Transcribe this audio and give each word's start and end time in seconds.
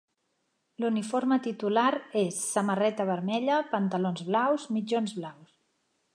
L'uniforme 0.83 1.37
titular 1.47 1.85
és 2.21 2.39
Samarreta 2.55 3.07
Vermella, 3.11 3.61
pantalons 3.75 4.27
blaus, 4.31 4.69
mitjons 4.81 5.17
blaus. 5.21 5.55